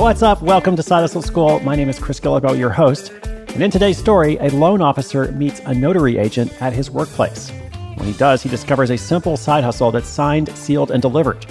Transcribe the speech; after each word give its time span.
What's 0.00 0.22
up? 0.22 0.40
Welcome 0.40 0.76
to 0.76 0.82
Side 0.82 1.02
Hustle 1.02 1.20
School. 1.20 1.60
My 1.60 1.76
name 1.76 1.90
is 1.90 1.98
Chris 1.98 2.18
Guillebeau, 2.18 2.58
your 2.58 2.70
host. 2.70 3.12
And 3.22 3.62
in 3.62 3.70
today's 3.70 3.98
story, 3.98 4.38
a 4.38 4.48
loan 4.48 4.80
officer 4.80 5.30
meets 5.32 5.60
a 5.66 5.74
notary 5.74 6.16
agent 6.16 6.50
at 6.62 6.72
his 6.72 6.90
workplace. 6.90 7.50
When 7.96 8.06
he 8.06 8.14
does, 8.14 8.42
he 8.42 8.48
discovers 8.48 8.88
a 8.88 8.96
simple 8.96 9.36
side 9.36 9.62
hustle 9.62 9.90
that's 9.90 10.08
signed, 10.08 10.56
sealed, 10.56 10.90
and 10.90 11.02
delivered. 11.02 11.44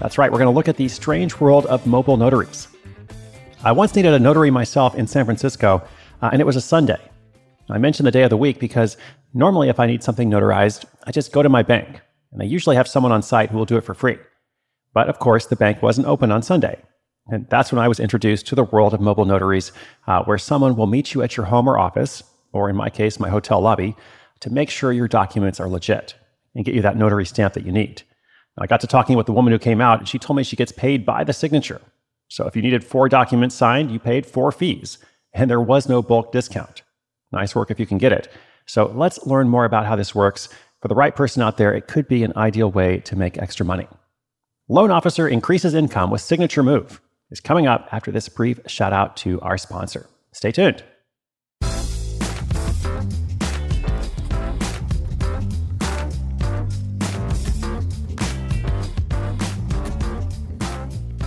That's 0.00 0.18
right, 0.18 0.32
we're 0.32 0.38
going 0.38 0.52
to 0.52 0.54
look 0.54 0.66
at 0.66 0.76
the 0.76 0.88
strange 0.88 1.38
world 1.38 1.64
of 1.66 1.86
mobile 1.86 2.16
notaries. 2.16 2.66
I 3.62 3.70
once 3.70 3.94
needed 3.94 4.14
a 4.14 4.18
notary 4.18 4.50
myself 4.50 4.96
in 4.96 5.06
San 5.06 5.24
Francisco, 5.24 5.80
uh, 6.22 6.30
and 6.32 6.40
it 6.40 6.44
was 6.44 6.56
a 6.56 6.60
Sunday. 6.60 6.98
I 7.70 7.78
mentioned 7.78 8.08
the 8.08 8.10
day 8.10 8.24
of 8.24 8.30
the 8.30 8.36
week 8.36 8.58
because 8.58 8.96
normally, 9.32 9.68
if 9.68 9.78
I 9.78 9.86
need 9.86 10.02
something 10.02 10.28
notarized, 10.28 10.86
I 11.04 11.12
just 11.12 11.30
go 11.30 11.40
to 11.40 11.48
my 11.48 11.62
bank, 11.62 12.00
and 12.32 12.40
they 12.40 12.46
usually 12.46 12.74
have 12.74 12.88
someone 12.88 13.12
on 13.12 13.22
site 13.22 13.50
who 13.50 13.58
will 13.58 13.64
do 13.64 13.76
it 13.76 13.84
for 13.84 13.94
free. 13.94 14.18
But 14.92 15.08
of 15.08 15.20
course, 15.20 15.46
the 15.46 15.54
bank 15.54 15.82
wasn't 15.82 16.08
open 16.08 16.32
on 16.32 16.42
Sunday. 16.42 16.82
And 17.28 17.48
that's 17.48 17.72
when 17.72 17.80
I 17.80 17.88
was 17.88 17.98
introduced 17.98 18.46
to 18.46 18.54
the 18.54 18.64
world 18.64 18.94
of 18.94 19.00
mobile 19.00 19.24
notaries, 19.24 19.72
uh, 20.06 20.22
where 20.24 20.38
someone 20.38 20.76
will 20.76 20.86
meet 20.86 21.12
you 21.12 21.22
at 21.22 21.36
your 21.36 21.46
home 21.46 21.68
or 21.68 21.78
office, 21.78 22.22
or 22.52 22.70
in 22.70 22.76
my 22.76 22.88
case, 22.88 23.18
my 23.18 23.28
hotel 23.28 23.60
lobby, 23.60 23.96
to 24.40 24.50
make 24.50 24.70
sure 24.70 24.92
your 24.92 25.08
documents 25.08 25.58
are 25.58 25.68
legit 25.68 26.14
and 26.54 26.64
get 26.64 26.74
you 26.74 26.82
that 26.82 26.96
notary 26.96 27.26
stamp 27.26 27.54
that 27.54 27.66
you 27.66 27.72
need. 27.72 28.02
I 28.58 28.66
got 28.66 28.80
to 28.80 28.86
talking 28.86 29.16
with 29.16 29.26
the 29.26 29.32
woman 29.32 29.52
who 29.52 29.58
came 29.58 29.80
out, 29.80 29.98
and 29.98 30.08
she 30.08 30.18
told 30.18 30.36
me 30.36 30.42
she 30.42 30.56
gets 30.56 30.72
paid 30.72 31.04
by 31.04 31.24
the 31.24 31.32
signature. 31.32 31.80
So 32.28 32.46
if 32.46 32.56
you 32.56 32.62
needed 32.62 32.84
four 32.84 33.08
documents 33.08 33.54
signed, 33.54 33.90
you 33.90 33.98
paid 33.98 34.24
four 34.24 34.50
fees, 34.50 34.98
and 35.34 35.50
there 35.50 35.60
was 35.60 35.88
no 35.88 36.00
bulk 36.02 36.32
discount. 36.32 36.82
Nice 37.32 37.54
work 37.54 37.70
if 37.70 37.78
you 37.78 37.86
can 37.86 37.98
get 37.98 38.12
it. 38.12 38.28
So 38.66 38.86
let's 38.94 39.26
learn 39.26 39.48
more 39.48 39.64
about 39.64 39.84
how 39.84 39.96
this 39.96 40.14
works. 40.14 40.48
For 40.80 40.88
the 40.88 40.94
right 40.94 41.14
person 41.14 41.42
out 41.42 41.56
there, 41.56 41.74
it 41.74 41.86
could 41.86 42.08
be 42.08 42.24
an 42.24 42.32
ideal 42.36 42.70
way 42.70 42.98
to 43.00 43.16
make 43.16 43.36
extra 43.36 43.66
money. 43.66 43.88
Loan 44.68 44.90
officer 44.90 45.28
increases 45.28 45.74
income 45.74 46.10
with 46.10 46.20
signature 46.20 46.62
move 46.62 47.00
is 47.30 47.40
coming 47.40 47.66
up 47.66 47.88
after 47.92 48.10
this 48.10 48.28
brief 48.28 48.60
shout 48.66 48.92
out 48.92 49.16
to 49.18 49.40
our 49.40 49.58
sponsor. 49.58 50.08
Stay 50.32 50.52
tuned. 50.52 50.84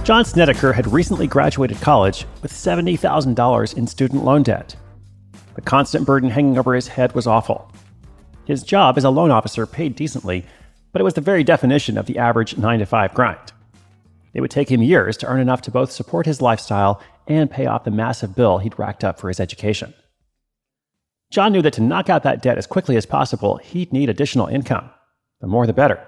John 0.10 0.26
Snedeker 0.26 0.74
had 0.74 0.92
recently 0.92 1.28
graduated 1.28 1.80
college 1.82 2.26
with 2.42 2.52
$70,000 2.52 3.78
in 3.78 3.86
student 3.86 4.24
loan 4.24 4.42
debt. 4.42 4.76
The 5.54 5.62
constant 5.62 6.08
burden 6.08 6.32
hanging 6.32 6.58
over 6.58 6.74
his 6.74 6.88
head 6.88 7.14
was 7.14 7.28
awful. 7.28 7.72
His 8.46 8.64
job 8.64 8.98
as 8.98 9.04
a 9.04 9.12
loan 9.12 9.30
officer 9.30 9.68
paid 9.68 9.96
decently, 9.96 10.46
but 10.92 11.00
it 11.00 11.04
was 11.04 11.14
the 11.14 11.22
very 11.22 11.44
definition 11.44 11.96
of 11.96 12.08
the 12.08 12.18
average 12.18 12.58
9 12.58 12.80
to 12.80 12.88
5 12.88 13.14
grind. 13.14 13.52
It 14.34 14.42
would 14.42 14.52
take 14.52 14.70
him 14.70 14.82
years 14.82 15.18
to 15.18 15.28
earn 15.28 15.40
enough 15.40 15.62
to 15.64 15.72
both 15.72 15.92
support 15.92 16.26
his 16.26 16.42
lifestyle 16.42 17.02
and 17.28 17.50
pay 17.50 17.66
off 17.66 17.84
the 17.84 17.92
massive 17.92 18.36
bill 18.36 18.60
he'd 18.60 18.78
racked 18.78 19.04
up 19.04 19.20
for 19.20 19.28
his 19.28 19.40
education. 19.40 19.94
John 21.32 21.52
knew 21.52 21.62
that 21.62 21.74
to 21.74 21.82
knock 21.82 22.10
out 22.10 22.24
that 22.24 22.42
debt 22.42 22.58
as 22.58 22.68
quickly 22.68 22.98
as 22.98 23.06
possible, 23.06 23.58
he'd 23.58 23.94
need 23.94 24.10
additional 24.10 24.48
income. 24.48 24.90
The 25.42 25.48
more 25.48 25.68
the 25.68 25.74
better. 25.74 26.06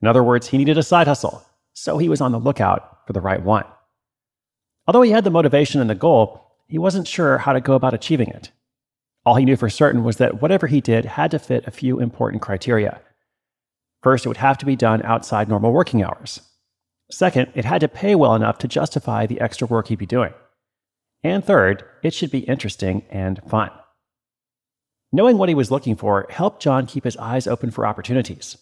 In 0.00 0.08
other 0.08 0.24
words, 0.24 0.48
he 0.48 0.58
needed 0.58 0.78
a 0.78 0.82
side 0.82 1.06
hustle, 1.06 1.44
so 1.72 1.98
he 1.98 2.08
was 2.08 2.20
on 2.20 2.32
the 2.32 2.40
lookout 2.40 3.06
for 3.06 3.12
the 3.12 3.20
right 3.20 3.42
one. 3.42 3.64
Although 4.86 5.02
he 5.02 5.10
had 5.10 5.24
the 5.24 5.30
motivation 5.30 5.80
and 5.80 5.90
the 5.90 5.94
goal, 5.94 6.42
he 6.68 6.78
wasn't 6.78 7.08
sure 7.08 7.38
how 7.38 7.52
to 7.52 7.60
go 7.60 7.74
about 7.74 7.94
achieving 7.94 8.28
it. 8.28 8.50
All 9.24 9.34
he 9.34 9.44
knew 9.44 9.56
for 9.56 9.68
certain 9.68 10.04
was 10.04 10.16
that 10.16 10.40
whatever 10.40 10.66
he 10.66 10.80
did 10.80 11.04
had 11.04 11.30
to 11.32 11.38
fit 11.38 11.66
a 11.66 11.70
few 11.70 12.00
important 12.00 12.42
criteria. 12.42 13.00
First, 14.02 14.24
it 14.24 14.28
would 14.28 14.36
have 14.36 14.58
to 14.58 14.66
be 14.66 14.76
done 14.76 15.02
outside 15.02 15.48
normal 15.48 15.72
working 15.72 16.02
hours. 16.02 16.40
Second, 17.10 17.52
it 17.54 17.64
had 17.64 17.80
to 17.80 17.88
pay 17.88 18.14
well 18.14 18.34
enough 18.34 18.58
to 18.58 18.68
justify 18.68 19.26
the 19.26 19.40
extra 19.40 19.66
work 19.66 19.88
he'd 19.88 19.98
be 19.98 20.06
doing. 20.06 20.34
And 21.22 21.44
third, 21.44 21.84
it 22.02 22.14
should 22.14 22.30
be 22.30 22.40
interesting 22.40 23.04
and 23.10 23.40
fun. 23.48 23.70
Knowing 25.12 25.38
what 25.38 25.48
he 25.48 25.54
was 25.54 25.70
looking 25.70 25.96
for 25.96 26.26
helped 26.30 26.62
John 26.62 26.86
keep 26.86 27.04
his 27.04 27.16
eyes 27.16 27.46
open 27.46 27.70
for 27.70 27.86
opportunities. 27.86 28.58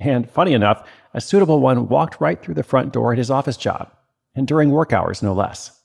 And 0.00 0.28
funny 0.28 0.52
enough, 0.52 0.86
a 1.14 1.20
suitable 1.20 1.60
one 1.60 1.88
walked 1.88 2.20
right 2.20 2.42
through 2.42 2.54
the 2.54 2.62
front 2.62 2.92
door 2.92 3.12
at 3.12 3.18
his 3.18 3.30
office 3.30 3.56
job, 3.56 3.90
and 4.34 4.46
during 4.46 4.70
work 4.70 4.92
hours, 4.92 5.22
no 5.22 5.32
less. 5.32 5.78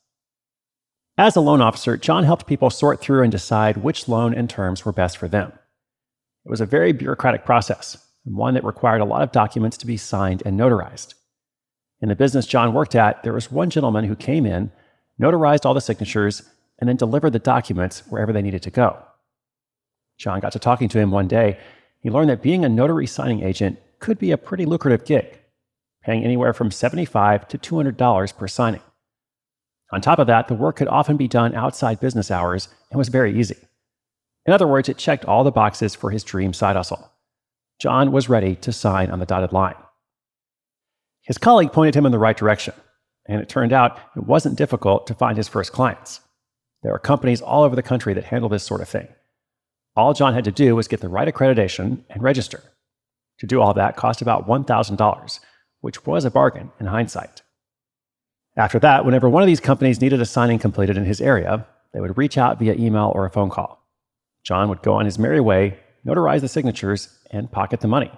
As 1.18 1.35
a 1.35 1.41
loan 1.41 1.62
officer, 1.62 1.97
John 1.97 2.23
helped 2.23 2.47
people 2.47 2.69
sort 2.69 3.00
through 3.00 3.23
and 3.23 3.31
decide 3.31 3.78
which 3.78 4.08
loan 4.08 4.34
and 4.34 4.50
terms 4.50 4.85
were 4.85 4.91
best 4.91 5.18
for 5.18 5.28
them. 5.28 5.52
It 6.46 6.50
was 6.50 6.62
a 6.62 6.66
very 6.66 6.94
bureaucratic 6.94 7.46
process, 7.46 7.97
and 8.25 8.35
one 8.35 8.56
that 8.56 8.63
required 8.63 9.02
a 9.02 9.06
lot 9.06 9.22
of 9.22 9.31
documents 9.31 9.78
to 9.78 9.88
be 9.88 9.97
signed 9.97 10.41
and 10.46 10.59
notarized. 10.59 11.13
In 12.01 12.09
the 12.09 12.16
business 12.16 12.47
John 12.47 12.73
worked 12.73 12.95
at, 12.95 13.23
there 13.23 13.34
was 13.34 13.51
one 13.51 13.69
gentleman 13.69 14.06
who 14.06 14.16
came 14.16 14.45
in, 14.45 14.72
notarized 15.19 15.66
all 15.66 15.73
the 15.73 15.81
signatures, 15.81 16.44
and 16.79 16.89
then 16.89 16.97
delivered 16.97 17.34
the 17.34 17.39
documents 17.39 18.01
wherever 18.09 18.34
they 18.34 18.41
needed 18.41 18.63
to 18.63 18.72
go. 18.72 18.97
John 20.17 20.40
got 20.40 20.51
to 20.53 20.59
talking 20.59 20.90
to 20.90 21.00
him 21.00 21.11
one 21.11 21.28
day. 21.28 21.59
He 22.00 22.09
learned 22.09 22.29
that 22.29 22.41
being 22.41 22.66
a 22.66 22.69
notary 22.69 23.06
signing 23.06 23.44
agent 23.44 23.79
could 24.00 24.17
be 24.17 24.31
a 24.31 24.38
pretty 24.38 24.66
lucrative 24.66 25.06
gig, 25.06 25.40
paying 26.03 26.23
anywhere 26.23 26.53
from 26.53 26.72
75 26.72 27.47
to 27.50 27.57
$200 27.57 28.38
per 28.38 28.47
signing. 28.47 28.81
On 29.91 30.01
top 30.01 30.19
of 30.19 30.28
that, 30.28 30.47
the 30.47 30.56
work 30.56 30.78
could 30.78 30.88
often 30.88 31.17
be 31.17 31.28
done 31.28 31.53
outside 31.53 32.00
business 32.00 32.31
hours 32.31 32.69
and 32.90 32.97
was 32.97 33.09
very 33.09 33.38
easy. 33.40 33.57
In 34.45 34.53
other 34.53 34.67
words, 34.67 34.90
it 34.90 34.97
checked 34.97 35.25
all 35.25 35.44
the 35.44 35.51
boxes 35.51 35.94
for 35.94 36.09
his 36.09 36.23
dream 36.23 36.53
side 36.53 36.75
hustle. 36.75 37.11
John 37.79 38.11
was 38.11 38.29
ready 38.29 38.55
to 38.55 38.72
sign 38.72 39.11
on 39.11 39.20
the 39.20 39.25
dotted 39.25 39.52
line. 39.52 39.75
His 41.31 41.37
colleague 41.37 41.72
pointed 41.72 41.95
him 41.95 42.05
in 42.05 42.11
the 42.11 42.19
right 42.19 42.35
direction, 42.35 42.73
and 43.25 43.39
it 43.39 43.47
turned 43.47 43.72
out 43.72 43.97
it 44.17 44.25
wasn't 44.25 44.57
difficult 44.57 45.07
to 45.07 45.13
find 45.13 45.37
his 45.37 45.47
first 45.47 45.72
clients. 45.72 46.19
There 46.83 46.93
are 46.93 46.99
companies 46.99 47.41
all 47.41 47.63
over 47.63 47.73
the 47.73 47.81
country 47.81 48.13
that 48.13 48.25
handle 48.25 48.49
this 48.49 48.66
sort 48.66 48.81
of 48.81 48.89
thing. 48.89 49.07
All 49.95 50.13
John 50.13 50.33
had 50.33 50.43
to 50.43 50.51
do 50.51 50.75
was 50.75 50.89
get 50.89 50.99
the 50.99 51.07
right 51.07 51.33
accreditation 51.33 52.03
and 52.09 52.22
register. 52.22 52.61
To 53.39 53.47
do 53.47 53.61
all 53.61 53.73
that 53.75 53.95
cost 53.95 54.22
about 54.22 54.45
$1,000, 54.45 55.39
which 55.79 56.05
was 56.05 56.25
a 56.25 56.31
bargain 56.31 56.73
in 56.81 56.87
hindsight. 56.87 57.43
After 58.57 58.77
that, 58.79 59.05
whenever 59.05 59.29
one 59.29 59.41
of 59.41 59.47
these 59.47 59.61
companies 59.61 60.01
needed 60.01 60.19
a 60.19 60.25
signing 60.25 60.59
completed 60.59 60.97
in 60.97 61.05
his 61.05 61.22
area, 61.22 61.66
they 61.93 62.01
would 62.01 62.17
reach 62.17 62.37
out 62.37 62.59
via 62.59 62.73
email 62.73 63.09
or 63.16 63.25
a 63.25 63.31
phone 63.31 63.49
call. 63.49 63.87
John 64.43 64.67
would 64.67 64.81
go 64.81 64.95
on 64.95 65.05
his 65.05 65.17
merry 65.17 65.39
way, 65.39 65.79
notarize 66.05 66.41
the 66.41 66.49
signatures, 66.49 67.07
and 67.31 67.49
pocket 67.49 67.79
the 67.79 67.87
money. 67.87 68.11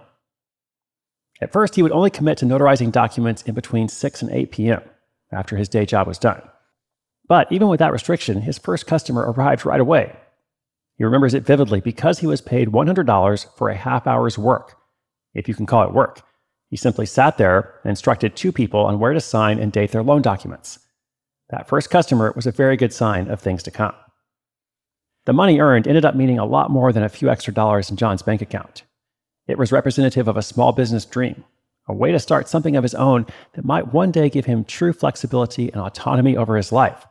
At 1.42 1.52
first, 1.52 1.76
he 1.76 1.82
would 1.82 1.92
only 1.92 2.10
commit 2.10 2.38
to 2.40 2.46
notarizing 2.46 2.92
documents 2.92 3.42
in 3.44 3.54
between 3.54 3.88
6 3.90 4.22
and 4.22 4.32
8 4.32 4.52
p.m. 4.52 4.82
after 5.32 5.58
his 5.58 5.70
day 5.70 5.86
job 5.86 6.08
was 6.08 6.18
done. 6.18 6.42
But 7.28 7.52
even 7.52 7.68
with 7.68 7.80
that 7.80 7.92
restriction, 7.92 8.42
his 8.42 8.58
first 8.58 8.86
customer 8.86 9.32
arrived 9.32 9.66
right 9.66 9.80
away. 9.80 10.16
He 10.98 11.04
remembers 11.04 11.34
it 11.34 11.46
vividly 11.46 11.82
because 11.82 12.20
he 12.20 12.28
was 12.28 12.42
paid 12.42 12.70
$100 12.70 13.58
for 13.58 13.70
a 13.70 13.76
half 13.76 14.06
hour's 14.06 14.38
work, 14.38 14.76
if 15.34 15.48
you 15.48 15.56
can 15.56 15.66
call 15.66 15.84
it 15.84 15.94
work. 15.94 16.22
He 16.70 16.78
simply 16.78 17.06
sat 17.06 17.38
there 17.38 17.80
and 17.84 17.90
instructed 17.90 18.36
two 18.36 18.52
people 18.52 18.82
on 18.86 19.00
where 19.00 19.14
to 19.14 19.22
sign 19.22 19.60
and 19.60 19.72
date 19.72 19.92
their 19.92 20.04
loan 20.04 20.22
documents. 20.22 20.80
That 21.50 21.68
first 21.68 21.90
customer 21.90 22.34
was 22.36 22.48
a 22.48 22.52
very 22.52 22.78
good 22.78 22.94
sign 22.94 23.30
of 23.30 23.42
things 23.42 23.64
to 23.64 23.72
come. 23.72 23.94
The 25.26 25.34
money 25.34 25.60
earned 25.60 25.88
ended 25.88 26.06
up 26.06 26.16
meaning 26.16 26.40
a 26.40 26.46
lot 26.46 26.72
more 26.72 26.92
than 26.92 27.04
a 27.04 27.10
few 27.10 27.30
extra 27.30 27.54
dollars 27.54 27.90
in 27.90 27.96
John's 27.96 28.22
bank 28.22 28.42
account. 28.42 28.84
It 29.48 29.58
was 29.58 29.72
representative 29.72 30.28
of 30.28 30.38
a 30.38 30.42
small 30.42 30.72
business 30.72 31.06
dream, 31.06 31.44
a 31.88 31.94
way 31.94 32.12
to 32.12 32.20
start 32.20 32.48
something 32.48 32.76
of 32.76 32.84
his 32.84 32.96
own 32.96 33.26
that 33.54 33.66
might 33.66 33.94
one 33.94 34.12
day 34.12 34.30
give 34.30 34.46
him 34.46 34.64
true 34.64 34.94
flexibility 34.94 35.72
and 35.72 35.82
autonomy 35.82 36.38
over 36.38 36.56
his 36.56 36.72
life, 36.72 37.06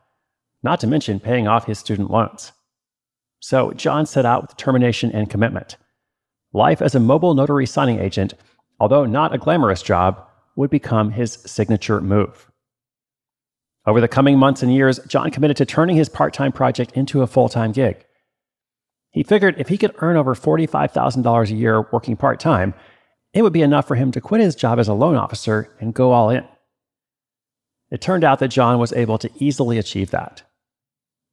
not 0.62 0.80
to 0.80 0.86
mention 0.86 1.20
paying 1.20 1.46
off 1.46 1.66
his 1.66 1.78
student 1.78 2.10
loans. 2.10 2.52
So 3.40 3.72
John 3.72 4.06
set 4.06 4.24
out 4.24 4.42
with 4.42 4.56
determination 4.56 5.10
and 5.12 5.28
commitment. 5.28 5.76
Life 6.52 6.80
as 6.80 6.94
a 6.94 7.00
mobile 7.00 7.34
notary 7.34 7.66
signing 7.66 7.98
agent, 7.98 8.34
although 8.78 9.04
not 9.04 9.34
a 9.34 9.38
glamorous 9.38 9.82
job, 9.82 10.26
would 10.56 10.70
become 10.70 11.10
his 11.10 11.32
signature 11.32 12.00
move. 12.00 12.50
Over 13.86 14.00
the 14.00 14.08
coming 14.08 14.38
months 14.38 14.62
and 14.62 14.72
years, 14.72 15.00
John 15.08 15.30
committed 15.30 15.56
to 15.56 15.66
turning 15.66 15.96
his 15.96 16.08
part 16.08 16.32
time 16.32 16.52
project 16.52 16.92
into 16.92 17.22
a 17.22 17.26
full 17.26 17.48
time 17.48 17.72
gig. 17.72 18.04
He 19.12 19.22
figured 19.22 19.56
if 19.58 19.68
he 19.68 19.78
could 19.78 19.94
earn 19.98 20.16
over 20.16 20.34
$45,000 20.34 21.50
a 21.50 21.54
year 21.54 21.86
working 21.92 22.16
part 22.16 22.40
time, 22.40 22.74
it 23.34 23.42
would 23.42 23.52
be 23.52 23.62
enough 23.62 23.86
for 23.86 23.94
him 23.94 24.10
to 24.12 24.20
quit 24.20 24.40
his 24.40 24.56
job 24.56 24.78
as 24.78 24.88
a 24.88 24.94
loan 24.94 25.16
officer 25.16 25.74
and 25.80 25.94
go 25.94 26.12
all 26.12 26.30
in. 26.30 26.44
It 27.90 28.00
turned 28.00 28.24
out 28.24 28.38
that 28.38 28.48
John 28.48 28.78
was 28.78 28.92
able 28.94 29.18
to 29.18 29.30
easily 29.36 29.78
achieve 29.78 30.10
that. 30.10 30.42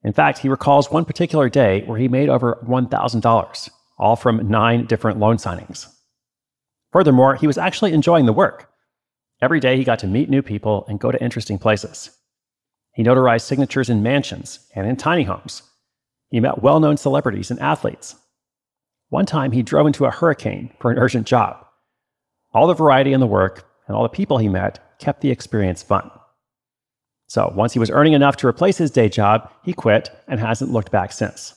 In 0.03 0.13
fact, 0.13 0.39
he 0.39 0.49
recalls 0.49 0.91
one 0.91 1.05
particular 1.05 1.49
day 1.49 1.83
where 1.85 1.97
he 1.97 2.07
made 2.07 2.29
over 2.29 2.59
$1,000, 2.67 3.69
all 3.97 4.15
from 4.15 4.49
nine 4.49 4.85
different 4.85 5.19
loan 5.19 5.37
signings. 5.37 5.87
Furthermore, 6.91 7.35
he 7.35 7.47
was 7.47 7.57
actually 7.57 7.93
enjoying 7.93 8.25
the 8.25 8.33
work. 8.33 8.69
Every 9.41 9.61
day 9.61 9.77
he 9.77 9.85
got 9.85 9.99
to 9.99 10.07
meet 10.07 10.29
new 10.29 10.41
people 10.41 10.85
and 10.89 10.99
go 10.99 11.11
to 11.11 11.23
interesting 11.23 11.57
places. 11.57 12.11
He 12.93 13.03
notarized 13.03 13.41
signatures 13.41 13.89
in 13.89 14.03
mansions 14.03 14.59
and 14.75 14.85
in 14.85 14.97
tiny 14.97 15.23
homes. 15.23 15.63
He 16.29 16.39
met 16.39 16.61
well 16.61 16.79
known 16.79 16.97
celebrities 16.97 17.49
and 17.51 17.59
athletes. 17.59 18.15
One 19.09 19.25
time 19.25 19.51
he 19.51 19.63
drove 19.63 19.87
into 19.87 20.05
a 20.05 20.11
hurricane 20.11 20.71
for 20.79 20.91
an 20.91 20.99
urgent 20.99 21.25
job. 21.25 21.65
All 22.53 22.67
the 22.67 22.73
variety 22.73 23.13
in 23.13 23.19
the 23.19 23.27
work 23.27 23.67
and 23.87 23.95
all 23.95 24.03
the 24.03 24.09
people 24.09 24.37
he 24.37 24.47
met 24.47 24.79
kept 24.99 25.21
the 25.21 25.31
experience 25.31 25.81
fun. 25.81 26.11
So 27.27 27.51
once 27.55 27.73
he 27.73 27.79
was 27.79 27.91
earning 27.91 28.13
enough 28.13 28.37
to 28.37 28.47
replace 28.47 28.77
his 28.77 28.91
day 28.91 29.09
job, 29.09 29.51
he 29.63 29.73
quit 29.73 30.11
and 30.27 30.39
hasn't 30.39 30.71
looked 30.71 30.91
back 30.91 31.11
since. 31.11 31.55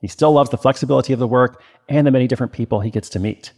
He 0.00 0.08
still 0.08 0.32
loves 0.32 0.50
the 0.50 0.58
flexibility 0.58 1.12
of 1.12 1.18
the 1.18 1.26
work 1.26 1.62
and 1.88 2.06
the 2.06 2.10
many 2.10 2.28
different 2.28 2.52
people 2.52 2.80
he 2.80 2.90
gets 2.90 3.08
to 3.10 3.18
meet. 3.18 3.52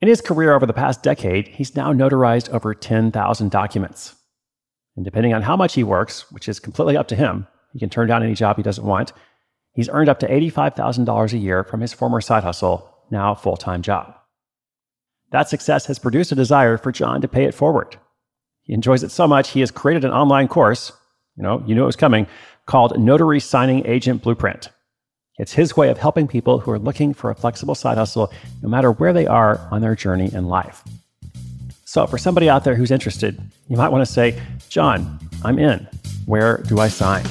In 0.00 0.08
his 0.08 0.20
career 0.20 0.54
over 0.54 0.66
the 0.66 0.72
past 0.72 1.02
decade, 1.02 1.48
he's 1.48 1.74
now 1.74 1.92
notarized 1.92 2.50
over 2.50 2.74
10,000 2.74 3.50
documents. 3.50 4.14
And 4.96 5.04
depending 5.04 5.34
on 5.34 5.42
how 5.42 5.56
much 5.56 5.74
he 5.74 5.84
works, 5.84 6.30
which 6.30 6.48
is 6.48 6.60
completely 6.60 6.96
up 6.96 7.08
to 7.08 7.16
him, 7.16 7.46
he 7.72 7.78
can 7.78 7.90
turn 7.90 8.08
down 8.08 8.22
any 8.22 8.34
job 8.34 8.56
he 8.56 8.62
doesn't 8.62 8.86
want, 8.86 9.12
he's 9.78 9.88
earned 9.90 10.08
up 10.08 10.18
to 10.18 10.28
$85,000 10.28 11.32
a 11.32 11.38
year 11.38 11.62
from 11.62 11.80
his 11.80 11.92
former 11.92 12.20
side 12.20 12.42
hustle, 12.42 12.92
now 13.12 13.30
a 13.30 13.36
full 13.36 13.56
time 13.56 13.80
job. 13.80 14.12
That 15.30 15.48
success 15.48 15.86
has 15.86 16.00
produced 16.00 16.32
a 16.32 16.34
desire 16.34 16.76
for 16.76 16.90
John 16.90 17.20
to 17.20 17.28
pay 17.28 17.44
it 17.44 17.54
forward. 17.54 17.96
He 18.64 18.72
enjoys 18.74 19.04
it 19.04 19.12
so 19.12 19.28
much, 19.28 19.50
he 19.50 19.60
has 19.60 19.70
created 19.70 20.04
an 20.04 20.10
online 20.10 20.48
course, 20.48 20.90
you 21.36 21.44
know, 21.44 21.62
you 21.64 21.76
knew 21.76 21.84
it 21.84 21.86
was 21.86 21.94
coming, 21.94 22.26
called 22.66 22.98
Notary 22.98 23.38
Signing 23.38 23.86
Agent 23.86 24.20
Blueprint. 24.20 24.68
It's 25.38 25.52
his 25.52 25.76
way 25.76 25.90
of 25.90 25.98
helping 25.98 26.26
people 26.26 26.58
who 26.58 26.72
are 26.72 26.78
looking 26.80 27.14
for 27.14 27.30
a 27.30 27.34
flexible 27.36 27.76
side 27.76 27.98
hustle, 27.98 28.32
no 28.60 28.68
matter 28.68 28.90
where 28.90 29.12
they 29.12 29.28
are 29.28 29.60
on 29.70 29.80
their 29.80 29.94
journey 29.94 30.28
in 30.34 30.46
life. 30.48 30.82
So, 31.84 32.04
for 32.08 32.18
somebody 32.18 32.50
out 32.50 32.64
there 32.64 32.74
who's 32.74 32.90
interested, 32.90 33.40
you 33.68 33.76
might 33.76 33.90
want 33.90 34.04
to 34.04 34.12
say, 34.12 34.42
John, 34.68 35.20
I'm 35.44 35.60
in. 35.60 35.86
Where 36.26 36.58
do 36.66 36.80
I 36.80 36.88
sign? 36.88 37.24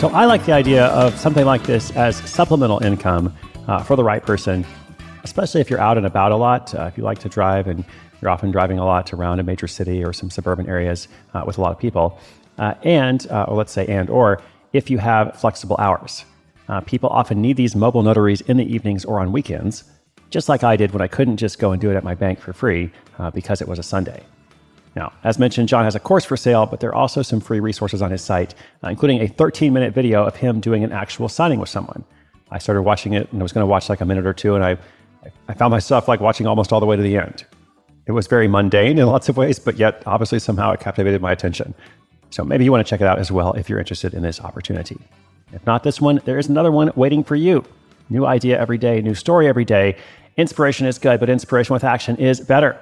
So 0.00 0.08
I 0.08 0.24
like 0.24 0.46
the 0.46 0.52
idea 0.52 0.86
of 0.86 1.14
something 1.18 1.44
like 1.44 1.62
this 1.64 1.90
as 1.90 2.16
supplemental 2.16 2.82
income 2.82 3.36
uh, 3.68 3.82
for 3.82 3.96
the 3.96 4.02
right 4.02 4.22
person, 4.22 4.64
especially 5.24 5.60
if 5.60 5.68
you're 5.68 5.78
out 5.78 5.98
and 5.98 6.06
about 6.06 6.32
a 6.32 6.36
lot. 6.36 6.74
Uh, 6.74 6.84
if 6.84 6.96
you 6.96 7.04
like 7.04 7.18
to 7.18 7.28
drive 7.28 7.66
and 7.66 7.84
you're 8.22 8.30
often 8.30 8.50
driving 8.50 8.78
a 8.78 8.84
lot 8.86 9.12
around 9.12 9.40
a 9.40 9.42
major 9.42 9.68
city 9.68 10.02
or 10.02 10.14
some 10.14 10.30
suburban 10.30 10.66
areas 10.70 11.08
uh, 11.34 11.44
with 11.46 11.58
a 11.58 11.60
lot 11.60 11.70
of 11.70 11.78
people, 11.78 12.18
uh, 12.56 12.72
and 12.82 13.26
uh, 13.30 13.44
or 13.46 13.58
let's 13.58 13.72
say 13.72 13.86
and 13.88 14.08
or 14.08 14.40
if 14.72 14.88
you 14.88 14.96
have 14.96 15.38
flexible 15.38 15.76
hours. 15.78 16.24
Uh, 16.70 16.80
people 16.80 17.10
often 17.10 17.42
need 17.42 17.58
these 17.58 17.76
mobile 17.76 18.02
notaries 18.02 18.40
in 18.40 18.56
the 18.56 18.64
evenings 18.64 19.04
or 19.04 19.20
on 19.20 19.32
weekends, 19.32 19.84
just 20.30 20.48
like 20.48 20.64
I 20.64 20.76
did 20.76 20.92
when 20.92 21.02
I 21.02 21.08
couldn't 21.08 21.36
just 21.36 21.58
go 21.58 21.72
and 21.72 21.80
do 21.80 21.90
it 21.90 21.94
at 21.94 22.04
my 22.04 22.14
bank 22.14 22.40
for 22.40 22.54
free 22.54 22.90
because 23.34 23.60
it 23.60 23.68
was 23.68 23.78
a 23.78 23.82
Sunday. 23.82 24.22
Now, 24.96 25.12
as 25.22 25.38
mentioned, 25.38 25.68
John 25.68 25.84
has 25.84 25.94
a 25.94 26.00
course 26.00 26.24
for 26.24 26.36
sale, 26.36 26.66
but 26.66 26.80
there 26.80 26.90
are 26.90 26.94
also 26.94 27.22
some 27.22 27.40
free 27.40 27.60
resources 27.60 28.02
on 28.02 28.10
his 28.10 28.22
site, 28.22 28.54
uh, 28.82 28.88
including 28.88 29.20
a 29.20 29.28
13 29.28 29.72
minute 29.72 29.94
video 29.94 30.24
of 30.24 30.36
him 30.36 30.60
doing 30.60 30.82
an 30.82 30.92
actual 30.92 31.28
signing 31.28 31.60
with 31.60 31.68
someone. 31.68 32.04
I 32.50 32.58
started 32.58 32.82
watching 32.82 33.12
it 33.12 33.30
and 33.32 33.40
I 33.40 33.44
was 33.44 33.52
going 33.52 33.62
to 33.62 33.68
watch 33.68 33.88
like 33.88 34.00
a 34.00 34.04
minute 34.04 34.26
or 34.26 34.34
two, 34.34 34.56
and 34.56 34.64
I, 34.64 34.76
I 35.48 35.54
found 35.54 35.70
myself 35.70 36.08
like 36.08 36.20
watching 36.20 36.46
almost 36.46 36.72
all 36.72 36.80
the 36.80 36.86
way 36.86 36.96
to 36.96 37.02
the 37.02 37.16
end. 37.16 37.44
It 38.06 38.12
was 38.12 38.26
very 38.26 38.48
mundane 38.48 38.98
in 38.98 39.06
lots 39.16 39.28
of 39.28 39.36
ways, 39.36 39.58
but 39.58 39.76
yet 39.76 40.02
obviously 40.06 40.40
somehow 40.40 40.72
it 40.72 40.80
captivated 40.80 41.20
my 41.20 41.30
attention. 41.30 41.74
So 42.30 42.44
maybe 42.44 42.64
you 42.64 42.72
want 42.72 42.84
to 42.84 42.90
check 42.90 43.00
it 43.00 43.06
out 43.06 43.18
as 43.18 43.30
well 43.30 43.52
if 43.54 43.68
you're 43.68 43.78
interested 43.78 44.14
in 44.14 44.22
this 44.22 44.40
opportunity. 44.40 44.98
If 45.52 45.64
not 45.66 45.82
this 45.82 46.00
one, 46.00 46.20
there 46.24 46.38
is 46.38 46.48
another 46.48 46.70
one 46.70 46.92
waiting 46.96 47.24
for 47.24 47.36
you. 47.36 47.64
New 48.08 48.26
idea 48.26 48.58
every 48.58 48.78
day, 48.78 49.00
new 49.00 49.14
story 49.14 49.46
every 49.46 49.64
day. 49.64 49.96
Inspiration 50.36 50.86
is 50.86 50.98
good, 50.98 51.20
but 51.20 51.28
inspiration 51.28 51.72
with 51.72 51.84
action 51.84 52.16
is 52.16 52.40
better. 52.40 52.80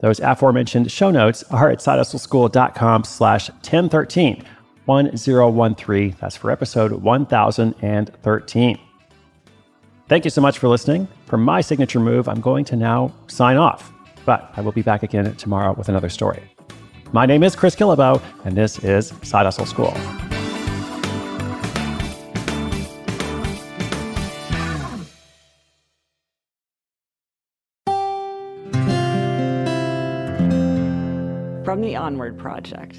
Those 0.00 0.20
aforementioned 0.20 0.90
show 0.90 1.10
notes 1.10 1.44
are 1.44 1.70
at 1.70 1.78
sidehustleschool.com 1.78 3.04
slash 3.04 3.48
1013, 3.48 4.44
1013. 4.84 6.16
That's 6.20 6.36
for 6.36 6.50
episode 6.50 6.92
1013. 6.92 8.78
Thank 10.06 10.24
you 10.24 10.30
so 10.30 10.40
much 10.42 10.58
for 10.58 10.68
listening. 10.68 11.08
For 11.26 11.38
my 11.38 11.60
signature 11.60 12.00
move, 12.00 12.28
I'm 12.28 12.40
going 12.40 12.64
to 12.66 12.76
now 12.76 13.12
sign 13.28 13.56
off, 13.56 13.92
but 14.26 14.52
I 14.56 14.60
will 14.60 14.72
be 14.72 14.82
back 14.82 15.02
again 15.02 15.34
tomorrow 15.36 15.72
with 15.72 15.88
another 15.88 16.10
story. 16.10 16.42
My 17.12 17.24
name 17.24 17.42
is 17.42 17.54
Chris 17.56 17.76
Guillebeau, 17.76 18.20
and 18.44 18.56
this 18.56 18.80
is 18.80 19.12
Side 19.22 19.44
Hustle 19.44 19.66
School. 19.66 19.94
The 31.84 31.96
Onward 31.96 32.38
Project. 32.38 32.96